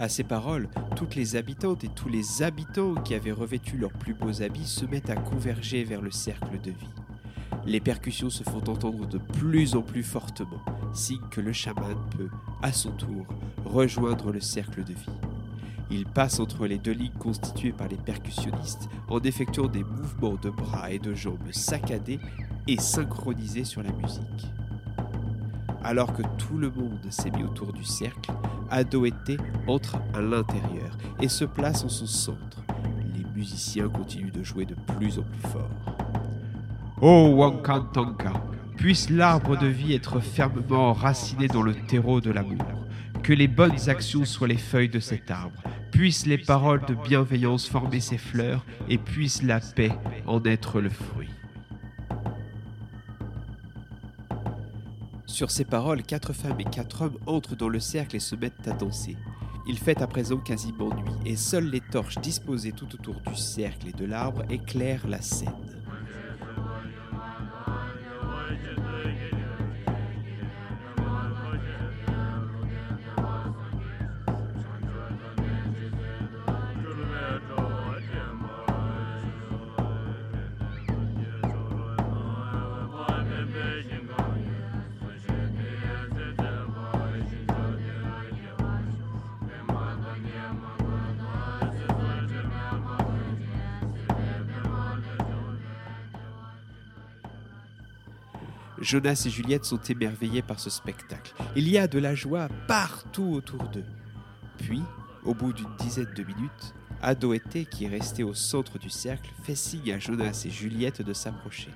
À 0.00 0.08
ces 0.08 0.24
paroles, 0.24 0.70
toutes 0.96 1.14
les 1.14 1.36
habitantes 1.36 1.84
et 1.84 1.88
tous 1.88 2.08
les 2.08 2.42
habitants 2.42 2.94
qui 2.94 3.14
avaient 3.14 3.32
revêtu 3.32 3.76
leurs 3.76 3.92
plus 3.92 4.14
beaux 4.14 4.40
habits 4.40 4.64
se 4.64 4.86
mettent 4.86 5.10
à 5.10 5.14
converger 5.14 5.84
vers 5.84 6.00
le 6.00 6.10
cercle 6.10 6.58
de 6.58 6.70
vie. 6.70 6.94
Les 7.66 7.80
percussions 7.80 8.30
se 8.30 8.42
font 8.42 8.66
entendre 8.66 9.06
de 9.06 9.18
plus 9.18 9.76
en 9.76 9.82
plus 9.82 10.02
fortement, 10.02 10.64
signe 10.94 11.20
que 11.30 11.42
le 11.42 11.52
chaman 11.52 11.98
peut, 12.16 12.30
à 12.62 12.72
son 12.72 12.92
tour, 12.92 13.26
rejoindre 13.66 14.32
le 14.32 14.40
cercle 14.40 14.84
de 14.84 14.94
vie. 14.94 15.18
Il 15.90 16.06
passe 16.06 16.40
entre 16.40 16.66
les 16.66 16.78
deux 16.78 16.92
lignes 16.92 17.18
constituées 17.18 17.72
par 17.72 17.88
les 17.88 17.98
percussionnistes 17.98 18.88
en 19.10 19.20
effectuant 19.20 19.66
des 19.66 19.84
mouvements 19.84 20.38
de 20.40 20.48
bras 20.48 20.90
et 20.90 20.98
de 20.98 21.12
jambes 21.12 21.52
saccadés 21.52 22.20
et 22.66 22.80
synchronisés 22.80 23.64
sur 23.64 23.82
la 23.82 23.92
musique. 23.92 24.50
Alors 25.82 26.12
que 26.12 26.22
tout 26.38 26.58
le 26.58 26.70
monde 26.70 27.00
s'est 27.10 27.30
mis 27.30 27.42
autour 27.42 27.72
du 27.72 27.84
cercle, 27.84 28.32
Adoété 28.70 29.36
entre 29.66 29.96
à 30.14 30.20
l'intérieur 30.20 30.96
et 31.20 31.28
se 31.28 31.44
place 31.44 31.84
en 31.84 31.88
son 31.88 32.06
centre. 32.06 32.62
Les 33.14 33.24
musiciens 33.34 33.88
continuent 33.88 34.30
de 34.30 34.44
jouer 34.44 34.64
de 34.64 34.76
plus 34.96 35.18
en 35.18 35.22
plus 35.22 35.50
fort. 35.50 35.70
Ô 37.00 37.34
Wankantanka, 37.34 38.32
puisse 38.76 39.10
l'arbre 39.10 39.56
de 39.58 39.66
vie 39.66 39.94
être 39.94 40.20
fermement 40.20 40.90
enraciné 40.90 41.48
dans 41.48 41.62
le 41.62 41.74
terreau 41.74 42.20
de 42.20 42.30
l'amour. 42.30 42.64
Que 43.22 43.32
les 43.32 43.48
bonnes 43.48 43.88
actions 43.88 44.24
soient 44.24 44.48
les 44.48 44.56
feuilles 44.56 44.88
de 44.88 45.00
cet 45.00 45.30
arbre. 45.30 45.60
Puissent 45.90 46.26
les 46.26 46.38
paroles 46.38 46.84
de 46.86 46.94
bienveillance 46.94 47.68
former 47.68 48.00
ses 48.00 48.18
fleurs 48.18 48.64
et 48.88 48.98
puisse 48.98 49.42
la 49.42 49.60
paix 49.60 49.92
en 50.26 50.42
être 50.44 50.80
le 50.80 50.90
fruit. 50.90 51.28
Sur 55.40 55.50
ces 55.50 55.64
paroles, 55.64 56.02
quatre 56.02 56.34
femmes 56.34 56.60
et 56.60 56.64
quatre 56.64 57.00
hommes 57.00 57.16
entrent 57.24 57.56
dans 57.56 57.70
le 57.70 57.80
cercle 57.80 58.14
et 58.14 58.20
se 58.20 58.36
mettent 58.36 58.68
à 58.68 58.72
danser. 58.72 59.16
Il 59.66 59.78
fait 59.78 60.02
à 60.02 60.06
présent 60.06 60.36
quasiment 60.36 60.94
nuit, 60.94 61.14
et 61.24 61.34
seules 61.34 61.70
les 61.70 61.80
torches 61.80 62.18
disposées 62.18 62.72
tout 62.72 62.92
autour 62.92 63.14
du 63.22 63.34
cercle 63.34 63.88
et 63.88 63.92
de 63.92 64.04
l'arbre 64.04 64.42
éclairent 64.50 65.08
la 65.08 65.22
scène. 65.22 65.79
Jonas 98.90 99.22
et 99.24 99.30
Juliette 99.30 99.64
sont 99.64 99.78
émerveillés 99.78 100.42
par 100.42 100.58
ce 100.58 100.68
spectacle. 100.68 101.32
Il 101.54 101.68
y 101.68 101.78
a 101.78 101.86
de 101.86 102.00
la 102.00 102.16
joie 102.16 102.48
partout 102.66 103.34
autour 103.34 103.68
d'eux. 103.68 103.84
Puis, 104.58 104.82
au 105.24 105.32
bout 105.32 105.52
d'une 105.52 105.76
dizaine 105.78 106.12
de 106.16 106.24
minutes, 106.24 106.74
Adoété, 107.00 107.66
qui 107.66 107.84
est 107.84 107.88
resté 107.88 108.24
au 108.24 108.34
centre 108.34 108.80
du 108.80 108.90
cercle, 108.90 109.30
fait 109.44 109.54
signe 109.54 109.92
à 109.92 110.00
Jonas 110.00 110.42
et 110.44 110.50
Juliette 110.50 111.02
de 111.02 111.12
s'approcher. 111.12 111.70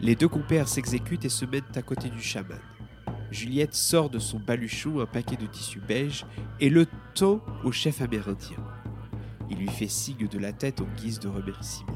Les 0.00 0.16
deux 0.16 0.28
compères 0.28 0.66
s'exécutent 0.66 1.26
et 1.26 1.28
se 1.28 1.44
mettent 1.44 1.76
à 1.76 1.82
côté 1.82 2.08
du 2.08 2.22
chaman. 2.22 2.60
Juliette 3.30 3.74
sort 3.74 4.08
de 4.08 4.18
son 4.18 4.38
baluchon 4.38 5.00
un 5.00 5.06
paquet 5.06 5.36
de 5.36 5.44
tissu 5.44 5.80
beige 5.80 6.24
et 6.60 6.70
le 6.70 6.86
tend 7.12 7.44
au 7.62 7.72
chef 7.72 8.00
amérindien. 8.00 8.56
Il 9.50 9.58
lui 9.58 9.68
fait 9.68 9.86
signe 9.86 10.28
de 10.28 10.38
la 10.38 10.54
tête 10.54 10.80
en 10.80 10.86
guise 10.96 11.20
de 11.20 11.28
remerciement. 11.28 11.95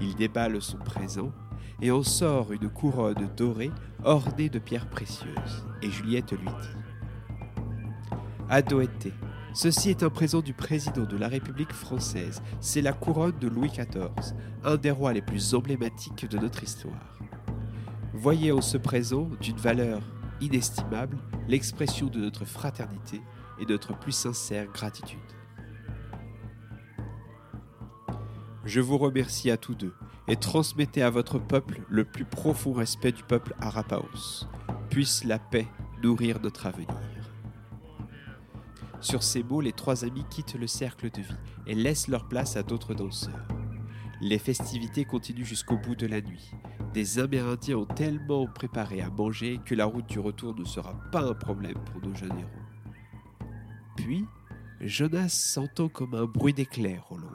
Il 0.00 0.14
déballe 0.14 0.60
son 0.60 0.78
présent 0.78 1.32
et 1.80 1.90
en 1.90 2.02
sort 2.02 2.52
une 2.52 2.68
couronne 2.68 3.28
dorée 3.36 3.70
ornée 4.04 4.48
de 4.48 4.58
pierres 4.58 4.88
précieuses. 4.88 5.66
Et 5.82 5.90
Juliette 5.90 6.32
lui 6.32 6.48
dit 6.48 8.18
Adoété, 8.48 9.12
ceci 9.54 9.90
est 9.90 10.02
un 10.02 10.10
présent 10.10 10.40
du 10.40 10.52
président 10.52 11.04
de 11.04 11.16
la 11.16 11.28
République 11.28 11.72
française. 11.72 12.42
C'est 12.60 12.82
la 12.82 12.92
couronne 12.92 13.38
de 13.40 13.48
Louis 13.48 13.68
XIV, 13.68 14.34
un 14.64 14.76
des 14.76 14.90
rois 14.90 15.12
les 15.12 15.22
plus 15.22 15.54
emblématiques 15.54 16.28
de 16.28 16.38
notre 16.38 16.62
histoire. 16.62 17.18
Voyez 18.12 18.52
en 18.52 18.60
ce 18.60 18.76
présent, 18.76 19.28
d'une 19.40 19.56
valeur 19.56 20.02
inestimable, 20.40 21.18
l'expression 21.48 22.06
de 22.06 22.20
notre 22.20 22.44
fraternité 22.44 23.20
et 23.60 23.66
notre 23.66 23.98
plus 23.98 24.12
sincère 24.12 24.66
gratitude. 24.66 25.18
Je 28.64 28.80
vous 28.80 28.96
remercie 28.96 29.50
à 29.50 29.58
tous 29.58 29.74
deux 29.74 29.92
et 30.26 30.36
transmettez 30.36 31.02
à 31.02 31.10
votre 31.10 31.38
peuple 31.38 31.82
le 31.90 32.04
plus 32.04 32.24
profond 32.24 32.72
respect 32.72 33.12
du 33.12 33.22
peuple 33.22 33.54
Arapaos. 33.60 34.46
Puisse 34.88 35.24
la 35.24 35.38
paix 35.38 35.66
nourrir 36.02 36.40
notre 36.40 36.66
avenir. 36.66 36.88
Sur 39.00 39.22
ces 39.22 39.42
mots, 39.42 39.60
les 39.60 39.72
trois 39.72 40.06
amis 40.06 40.24
quittent 40.30 40.54
le 40.54 40.66
cercle 40.66 41.10
de 41.10 41.20
vie 41.20 41.36
et 41.66 41.74
laissent 41.74 42.08
leur 42.08 42.26
place 42.26 42.56
à 42.56 42.62
d'autres 42.62 42.94
danseurs. 42.94 43.46
Les 44.22 44.38
festivités 44.38 45.04
continuent 45.04 45.44
jusqu'au 45.44 45.76
bout 45.76 45.94
de 45.94 46.06
la 46.06 46.22
nuit. 46.22 46.52
Des 46.94 47.18
Amérindiens 47.18 47.76
ont 47.76 47.84
tellement 47.84 48.46
préparé 48.46 49.02
à 49.02 49.10
manger 49.10 49.60
que 49.66 49.74
la 49.74 49.84
route 49.84 50.08
du 50.08 50.20
retour 50.20 50.54
ne 50.58 50.64
sera 50.64 50.94
pas 51.12 51.22
un 51.22 51.34
problème 51.34 51.78
pour 51.92 52.00
nos 52.00 52.14
jeunes 52.14 52.38
héros. 52.38 53.50
Puis, 53.96 54.24
Jonas 54.80 55.28
s'entend 55.28 55.90
comme 55.90 56.14
un 56.14 56.24
bruit 56.24 56.54
d'éclairs 56.54 57.04
au 57.10 57.18
loin. 57.18 57.33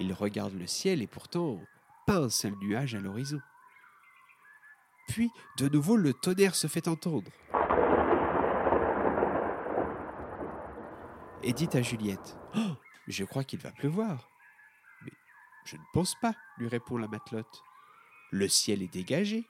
Il 0.00 0.14
regarde 0.14 0.54
le 0.54 0.66
ciel 0.66 1.02
et 1.02 1.06
pourtant 1.06 1.60
pas 2.06 2.24
un 2.24 2.50
nuage 2.62 2.94
à 2.94 3.00
l'horizon. 3.00 3.38
Puis, 5.08 5.30
de 5.58 5.68
nouveau, 5.68 5.96
le 5.96 6.14
tonnerre 6.14 6.54
se 6.54 6.68
fait 6.68 6.88
entendre. 6.88 7.30
Et 11.42 11.52
dit 11.52 11.68
à 11.74 11.82
Juliette 11.82 12.38
oh, 12.54 12.76
Je 13.08 13.24
crois 13.24 13.44
qu'il 13.44 13.60
va 13.60 13.72
pleuvoir. 13.72 14.30
Mais 15.04 15.12
je 15.64 15.76
ne 15.76 15.82
pense 15.92 16.14
pas, 16.20 16.32
lui 16.56 16.68
répond 16.68 16.96
la 16.96 17.08
matelote. 17.08 17.62
Le 18.30 18.48
ciel 18.48 18.82
est 18.82 18.92
dégagé. 18.92 19.46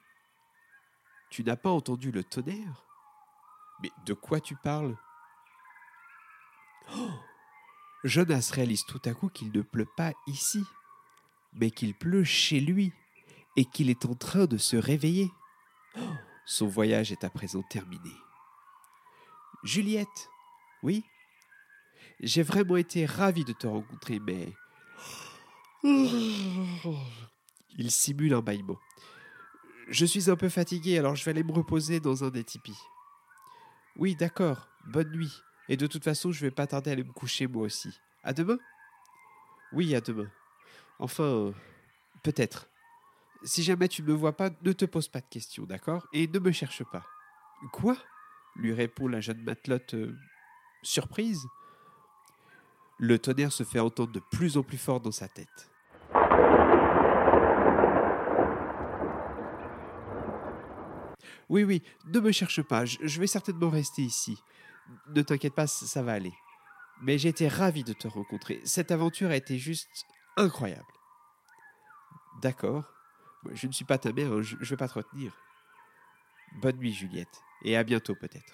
Tu 1.29 1.43
n'as 1.45 1.55
pas 1.55 1.69
entendu 1.69 2.11
le 2.11 2.25
tonnerre 2.25 2.85
Mais 3.81 3.91
de 4.05 4.13
quoi 4.13 4.41
tu 4.41 4.55
parles? 4.57 4.97
Jonas 8.03 8.51
réalise 8.53 8.85
tout 8.85 9.01
à 9.05 9.13
coup 9.13 9.29
qu'il 9.29 9.51
ne 9.51 9.61
pleut 9.61 9.87
pas 9.97 10.13
ici, 10.27 10.63
mais 11.53 11.71
qu'il 11.71 11.93
pleut 11.93 12.23
chez 12.23 12.59
lui, 12.59 12.91
et 13.57 13.65
qu'il 13.65 13.89
est 13.89 14.05
en 14.05 14.15
train 14.15 14.45
de 14.45 14.57
se 14.57 14.77
réveiller. 14.77 15.29
Son 16.45 16.67
voyage 16.67 17.11
est 17.11 17.23
à 17.23 17.29
présent 17.29 17.61
terminé. 17.63 18.11
Juliette, 19.63 20.29
oui? 20.83 21.03
J'ai 22.19 22.43
vraiment 22.43 22.77
été 22.77 23.05
ravi 23.05 23.43
de 23.45 23.53
te 23.53 23.67
rencontrer, 23.67 24.19
mais... 24.19 24.53
Il 27.77 27.89
simule 27.89 28.33
un 28.33 28.41
bâillement. 28.41 28.77
Je 29.87 30.05
suis 30.05 30.29
un 30.29 30.35
peu 30.35 30.49
fatigué, 30.49 30.97
alors 30.97 31.15
je 31.15 31.23
vais 31.23 31.31
aller 31.31 31.43
me 31.43 31.53
reposer 31.53 31.99
dans 31.99 32.23
un 32.23 32.29
des 32.29 32.43
tipis. 32.43 32.77
Oui, 33.95 34.15
d'accord, 34.15 34.67
bonne 34.85 35.11
nuit. 35.11 35.41
Et 35.71 35.77
de 35.77 35.87
toute 35.87 36.03
façon, 36.03 36.33
je 36.33 36.41
vais 36.41 36.51
pas 36.51 36.67
tarder 36.67 36.89
à 36.89 36.93
aller 36.93 37.03
me 37.05 37.13
coucher 37.13 37.47
moi 37.47 37.63
aussi. 37.63 37.97
À 38.25 38.33
demain 38.33 38.57
Oui, 39.71 39.95
à 39.95 40.01
demain. 40.01 40.29
Enfin, 40.99 41.23
euh, 41.23 41.51
peut-être. 42.23 42.67
Si 43.43 43.63
jamais 43.63 43.87
tu 43.87 44.01
ne 44.01 44.07
me 44.07 44.13
vois 44.13 44.35
pas, 44.35 44.49
ne 44.63 44.73
te 44.73 44.83
pose 44.83 45.07
pas 45.07 45.21
de 45.21 45.27
questions, 45.29 45.63
d'accord? 45.63 46.05
Et 46.11 46.27
ne 46.27 46.39
me 46.39 46.51
cherche 46.51 46.83
pas. 46.83 47.05
Quoi? 47.71 47.95
lui 48.57 48.73
répond 48.73 49.07
la 49.07 49.21
jeune 49.21 49.41
matelote, 49.43 49.93
euh, 49.93 50.13
surprise. 50.83 51.47
Le 52.97 53.17
tonnerre 53.17 53.53
se 53.53 53.63
fait 53.63 53.79
entendre 53.79 54.11
de 54.11 54.19
plus 54.19 54.57
en 54.57 54.63
plus 54.63 54.77
fort 54.77 54.99
dans 54.99 55.13
sa 55.13 55.29
tête. 55.29 55.71
Oui, 61.47 61.63
oui, 61.63 61.81
ne 62.07 62.19
me 62.19 62.33
cherche 62.33 62.61
pas, 62.61 62.83
je 62.83 63.19
vais 63.21 63.27
certainement 63.27 63.69
rester 63.69 64.01
ici. 64.01 64.37
Ne 65.07 65.21
t'inquiète 65.21 65.55
pas, 65.55 65.67
ça 65.67 66.01
va 66.01 66.13
aller. 66.13 66.33
Mais 67.01 67.21
été 67.21 67.47
ravi 67.47 67.83
de 67.83 67.93
te 67.93 68.07
rencontrer. 68.07 68.61
Cette 68.63 68.91
aventure 68.91 69.29
a 69.29 69.35
été 69.35 69.57
juste 69.57 70.05
incroyable. 70.37 70.85
D'accord. 72.41 72.85
Je 73.51 73.67
ne 73.67 73.71
suis 73.71 73.85
pas 73.85 73.97
ta 73.97 74.13
mère, 74.13 74.41
je 74.43 74.55
ne 74.55 74.63
vais 74.63 74.77
pas 74.77 74.87
te 74.87 74.93
retenir. 74.93 75.33
Bonne 76.61 76.77
nuit, 76.77 76.93
Juliette. 76.93 77.41
Et 77.63 77.75
à 77.75 77.83
bientôt, 77.83 78.15
peut-être. 78.15 78.53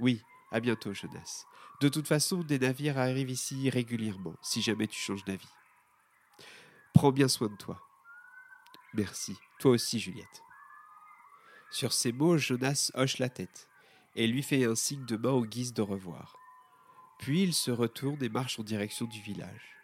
Oui, 0.00 0.22
à 0.50 0.60
bientôt, 0.60 0.92
Jonas. 0.92 1.44
De 1.80 1.88
toute 1.88 2.08
façon, 2.08 2.42
des 2.42 2.58
navires 2.58 2.98
arrivent 2.98 3.30
ici 3.30 3.70
régulièrement, 3.70 4.34
si 4.42 4.62
jamais 4.62 4.86
tu 4.88 4.98
changes 4.98 5.24
d'avis. 5.24 5.48
Prends 6.94 7.12
bien 7.12 7.28
soin 7.28 7.48
de 7.48 7.56
toi. 7.56 7.80
Merci. 8.94 9.36
Toi 9.58 9.72
aussi, 9.72 10.00
Juliette. 10.00 10.42
Sur 11.70 11.92
ces 11.92 12.12
mots, 12.12 12.38
Jonas 12.38 12.90
hoche 12.94 13.18
la 13.18 13.28
tête 13.28 13.68
et 14.16 14.26
lui 14.26 14.42
fait 14.42 14.64
un 14.64 14.74
signe 14.74 15.04
de 15.04 15.16
main 15.16 15.30
en 15.30 15.42
guise 15.42 15.72
de 15.72 15.82
revoir. 15.82 16.36
Puis 17.18 17.42
il 17.42 17.54
se 17.54 17.70
retourne 17.70 18.22
et 18.22 18.28
marche 18.28 18.58
en 18.58 18.62
direction 18.62 19.06
du 19.06 19.20
village. 19.20 19.76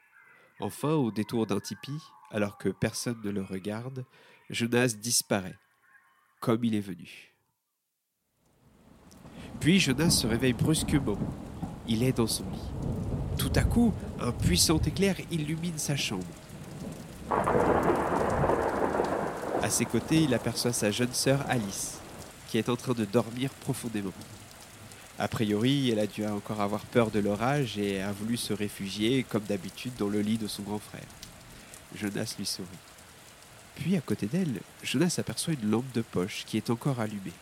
Enfin, 0.60 0.94
au 0.94 1.10
détour 1.10 1.46
d'un 1.46 1.60
tipi, 1.60 1.98
alors 2.30 2.58
que 2.58 2.70
personne 2.70 3.20
ne 3.22 3.30
le 3.30 3.42
regarde, 3.42 4.04
Jonas 4.50 4.94
disparaît, 4.98 5.58
comme 6.40 6.64
il 6.64 6.74
est 6.74 6.80
venu. 6.80 7.34
Puis 9.60 9.78
Jonas 9.78 10.10
se 10.10 10.26
réveille 10.26 10.52
brusquement. 10.52 11.18
Il 11.86 12.02
est 12.02 12.16
dans 12.16 12.26
son 12.26 12.48
lit. 12.50 13.38
Tout 13.38 13.52
à 13.54 13.64
coup, 13.64 13.92
un 14.20 14.32
puissant 14.32 14.78
éclair 14.78 15.16
illumine 15.30 15.78
sa 15.78 15.96
chambre. 15.96 16.24
À 19.62 19.70
ses 19.70 19.84
côtés, 19.84 20.22
il 20.22 20.34
aperçoit 20.34 20.72
sa 20.72 20.90
jeune 20.90 21.12
sœur 21.12 21.44
Alice, 21.48 22.01
est 22.58 22.68
en 22.68 22.76
train 22.76 22.94
de 22.94 23.04
dormir 23.04 23.50
profondément. 23.50 24.12
A 25.18 25.28
priori, 25.28 25.90
elle 25.90 25.98
a 25.98 26.06
dû 26.06 26.24
encore 26.26 26.60
avoir 26.60 26.84
peur 26.86 27.10
de 27.10 27.20
l'orage 27.20 27.78
et 27.78 28.00
a 28.00 28.12
voulu 28.12 28.36
se 28.36 28.52
réfugier, 28.52 29.24
comme 29.28 29.44
d'habitude, 29.44 29.92
dans 29.98 30.08
le 30.08 30.20
lit 30.20 30.38
de 30.38 30.48
son 30.48 30.62
grand 30.62 30.78
frère. 30.78 31.06
Jonas 31.94 32.34
lui 32.38 32.46
sourit. 32.46 32.68
Puis, 33.76 33.96
à 33.96 34.00
côté 34.00 34.26
d'elle, 34.26 34.60
Jonas 34.82 35.16
aperçoit 35.18 35.54
une 35.54 35.70
lampe 35.70 35.92
de 35.92 36.02
poche 36.02 36.44
qui 36.46 36.56
est 36.56 36.70
encore 36.70 37.00
allumée. 37.00 37.32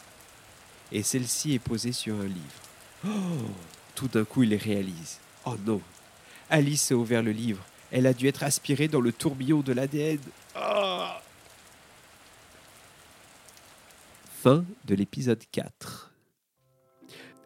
Et 0.92 1.02
celle-ci 1.02 1.54
est 1.54 1.58
posée 1.58 1.92
sur 1.92 2.14
un 2.16 2.26
livre. 2.26 3.06
Oh 3.06 3.08
Tout 3.94 4.08
d'un 4.08 4.24
coup, 4.24 4.42
il 4.42 4.54
réalise. 4.54 5.18
Oh 5.44 5.56
non 5.64 5.80
Alice 6.50 6.90
a 6.90 6.96
ouvert 6.96 7.22
le 7.22 7.32
livre. 7.32 7.62
Elle 7.92 8.06
a 8.06 8.12
dû 8.12 8.26
être 8.26 8.42
aspirée 8.42 8.88
dans 8.88 9.00
le 9.00 9.12
tourbillon 9.12 9.60
de 9.60 9.72
l'ADN. 9.72 10.18
Ah 10.54 10.89
Fin 14.42 14.64
de 14.86 14.94
l'épisode 14.94 15.42
4. 15.52 16.14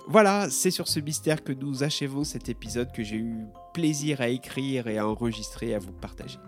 Voilà, 0.06 0.48
c'est 0.48 0.70
sur 0.70 0.86
ce 0.86 1.00
mystère 1.00 1.42
que 1.42 1.50
nous 1.52 1.82
achevons 1.82 2.22
cet 2.22 2.48
épisode 2.48 2.92
que 2.92 3.02
j'ai 3.02 3.16
eu 3.16 3.46
plaisir 3.72 4.20
à 4.20 4.28
écrire 4.28 4.86
et 4.86 4.98
à 4.98 5.08
enregistrer 5.08 5.70
et 5.70 5.74
à 5.74 5.80
vous 5.80 5.90
partager. 5.90 6.38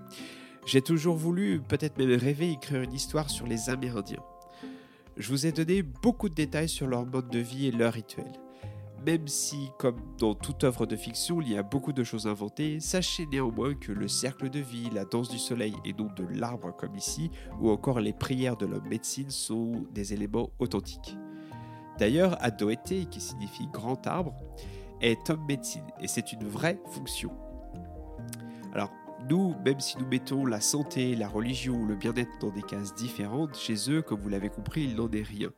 J'ai 0.65 0.83
toujours 0.83 1.17
voulu, 1.17 1.61
peut-être 1.61 1.99
même 1.99 2.17
rêvé, 2.17 2.53
écrire 2.53 2.83
une 2.83 2.93
histoire 2.93 3.29
sur 3.29 3.49
les 3.49 3.71
Amérindiens. 3.71 4.23
Je 5.17 5.29
vous 5.31 5.47
ai 5.47 5.51
donné 5.51 5.83
beaucoup 5.83 6.29
de 6.29 6.35
détails 6.35 6.69
sur 6.69 6.87
leur 6.87 7.05
mode 7.07 7.29
de 7.29 7.41
vie 7.41 7.67
et 7.67 7.73
leur 7.73 7.95
rituel. 7.95 8.31
Même 9.07 9.29
si, 9.29 9.71
comme 9.79 10.01
dans 10.19 10.35
toute 10.35 10.65
œuvre 10.65 10.85
de 10.85 10.97
fiction, 10.97 11.41
il 11.41 11.53
y 11.53 11.57
a 11.57 11.63
beaucoup 11.63 11.93
de 11.93 12.03
choses 12.03 12.27
inventées, 12.27 12.81
sachez 12.81 13.25
néanmoins 13.27 13.75
que 13.75 13.93
le 13.93 14.09
cercle 14.09 14.51
de 14.51 14.59
vie, 14.59 14.91
la 14.93 15.05
danse 15.05 15.29
du 15.29 15.39
soleil 15.39 15.75
et 15.85 15.93
non 15.93 16.09
de 16.17 16.25
l'arbre 16.25 16.75
comme 16.75 16.97
ici, 16.97 17.31
ou 17.61 17.71
encore 17.71 18.01
les 18.01 18.13
prières 18.13 18.57
de 18.57 18.67
l'homme 18.67 18.89
médecine 18.89 19.31
sont 19.31 19.85
des 19.95 20.13
éléments 20.13 20.51
authentiques. 20.59 21.17
D'ailleurs, 22.01 22.37
Adoete, 22.41 23.09
qui 23.09 23.21
signifie 23.21 23.69
grand 23.73 24.05
arbre, 24.09 24.35
est 25.01 25.31
homme 25.31 25.47
médecine 25.47 25.87
et 26.01 26.09
c'est 26.09 26.33
une 26.33 26.43
vraie 26.43 26.81
fonction. 26.91 27.31
Alors, 28.75 28.91
Nous, 29.29 29.55
même 29.65 29.81
si 29.81 29.99
nous 29.99 30.07
mettons 30.07 30.47
la 30.47 30.61
santé, 30.61 31.17
la 31.17 31.29
religion 31.29 31.75
ou 31.75 31.87
le 31.87 31.97
bien-être 31.97 32.39
dans 32.41 32.51
des 32.51 32.63
cases 32.63 32.95
différentes, 32.95 33.57
chez 33.57 33.91
eux, 33.91 34.03
comme 34.03 34.21
vous 34.21 34.29
l'avez 34.29 34.51
compris, 34.51 34.85
il 34.85 34.95
n'en 34.95 35.11
est 35.11 35.23
rien. 35.23 35.51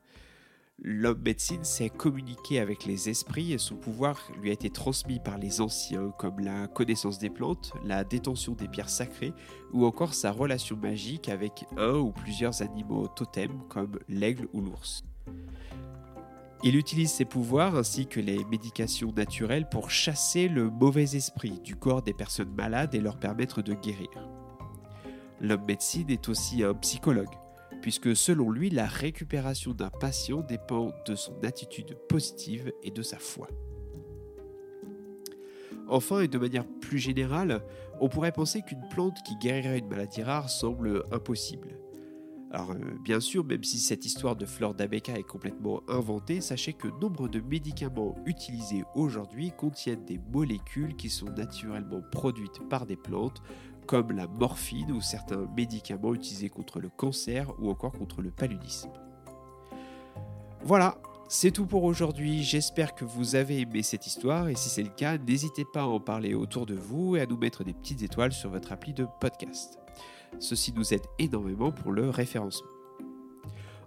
L'homme 0.80 1.22
médecine 1.24 1.64
sait 1.64 1.90
communiquer 1.90 2.60
avec 2.60 2.84
les 2.84 3.08
esprits 3.08 3.52
et 3.52 3.58
son 3.58 3.74
pouvoir 3.74 4.30
lui 4.40 4.50
a 4.50 4.52
été 4.52 4.70
transmis 4.70 5.18
par 5.18 5.36
les 5.36 5.60
anciens, 5.60 6.12
comme 6.18 6.38
la 6.38 6.68
connaissance 6.68 7.18
des 7.18 7.30
plantes, 7.30 7.72
la 7.84 8.04
détention 8.04 8.52
des 8.52 8.68
pierres 8.68 8.88
sacrées 8.88 9.32
ou 9.72 9.84
encore 9.84 10.14
sa 10.14 10.30
relation 10.30 10.76
magique 10.76 11.28
avec 11.28 11.64
un 11.76 11.94
ou 11.94 12.12
plusieurs 12.12 12.62
animaux 12.62 13.08
totems 13.08 13.64
comme 13.68 13.98
l'aigle 14.08 14.46
ou 14.52 14.60
l'ours. 14.60 15.02
Il 16.62 16.76
utilise 16.76 17.10
ses 17.10 17.24
pouvoirs 17.24 17.74
ainsi 17.74 18.06
que 18.06 18.20
les 18.20 18.44
médications 18.44 19.12
naturelles 19.12 19.68
pour 19.68 19.90
chasser 19.90 20.46
le 20.46 20.70
mauvais 20.70 21.16
esprit 21.16 21.58
du 21.60 21.74
corps 21.74 22.02
des 22.02 22.14
personnes 22.14 22.54
malades 22.54 22.94
et 22.94 23.00
leur 23.00 23.18
permettre 23.18 23.62
de 23.62 23.74
guérir. 23.74 24.10
L'homme 25.40 25.64
médecine 25.66 26.10
est 26.10 26.28
aussi 26.28 26.62
un 26.62 26.74
psychologue, 26.74 27.34
puisque 27.80 28.16
selon 28.16 28.50
lui, 28.50 28.70
la 28.70 28.86
récupération 28.86 29.72
d'un 29.72 29.90
patient 29.90 30.40
dépend 30.40 30.92
de 31.06 31.14
son 31.14 31.38
attitude 31.42 31.96
positive 32.08 32.72
et 32.82 32.90
de 32.90 33.02
sa 33.02 33.18
foi. 33.18 33.48
Enfin, 35.88 36.20
et 36.20 36.28
de 36.28 36.38
manière 36.38 36.66
plus 36.80 36.98
générale, 36.98 37.62
on 38.00 38.08
pourrait 38.08 38.32
penser 38.32 38.62
qu'une 38.62 38.86
plante 38.90 39.16
qui 39.26 39.36
guérirait 39.36 39.78
une 39.78 39.88
maladie 39.88 40.22
rare 40.22 40.50
semble 40.50 41.04
impossible. 41.10 41.78
Alors 42.50 42.70
euh, 42.70 42.98
bien 43.04 43.20
sûr, 43.20 43.44
même 43.44 43.62
si 43.62 43.78
cette 43.78 44.06
histoire 44.06 44.34
de 44.34 44.46
fleur 44.46 44.74
d'abeca 44.74 45.18
est 45.18 45.22
complètement 45.22 45.82
inventée, 45.88 46.40
sachez 46.40 46.72
que 46.72 46.88
nombre 47.00 47.28
de 47.28 47.40
médicaments 47.40 48.16
utilisés 48.24 48.84
aujourd'hui 48.94 49.52
contiennent 49.56 50.04
des 50.04 50.18
molécules 50.32 50.96
qui 50.96 51.10
sont 51.10 51.26
naturellement 51.26 52.00
produites 52.10 52.66
par 52.70 52.86
des 52.86 52.96
plantes, 52.96 53.42
comme 53.88 54.12
la 54.12 54.26
morphine 54.28 54.92
ou 54.92 55.00
certains 55.00 55.46
médicaments 55.56 56.14
utilisés 56.14 56.50
contre 56.50 56.78
le 56.78 56.90
cancer 56.90 57.50
ou 57.58 57.70
encore 57.70 57.92
contre 57.92 58.20
le 58.20 58.30
paludisme. 58.30 58.90
Voilà, 60.62 60.98
c'est 61.28 61.50
tout 61.50 61.66
pour 61.66 61.84
aujourd'hui, 61.84 62.42
j'espère 62.42 62.94
que 62.94 63.06
vous 63.06 63.34
avez 63.34 63.60
aimé 63.60 63.82
cette 63.82 64.06
histoire 64.06 64.48
et 64.48 64.56
si 64.56 64.68
c'est 64.68 64.82
le 64.82 64.90
cas, 64.90 65.16
n'hésitez 65.16 65.64
pas 65.64 65.82
à 65.82 65.86
en 65.86 66.00
parler 66.00 66.34
autour 66.34 66.66
de 66.66 66.74
vous 66.74 67.16
et 67.16 67.22
à 67.22 67.26
nous 67.26 67.38
mettre 67.38 67.64
des 67.64 67.72
petites 67.72 68.02
étoiles 68.02 68.32
sur 68.32 68.50
votre 68.50 68.72
appli 68.72 68.92
de 68.92 69.06
podcast. 69.20 69.78
Ceci 70.38 70.74
nous 70.74 70.92
aide 70.92 71.06
énormément 71.18 71.72
pour 71.72 71.90
le 71.90 72.10
référencement. 72.10 72.68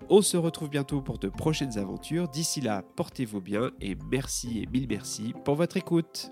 On 0.10 0.24
se 0.24 0.36
retrouve 0.36 0.70
bientôt 0.70 1.02
pour 1.02 1.20
de 1.20 1.30
prochaines 1.30 1.78
aventures. 1.78 2.28
D'ici 2.28 2.60
là, 2.60 2.84
portez-vous 2.96 3.40
bien 3.40 3.70
et 3.80 3.96
merci 4.10 4.64
et 4.64 4.66
mille 4.66 4.88
merci 4.90 5.34
pour 5.46 5.56
votre 5.56 5.78
écoute. 5.78 6.32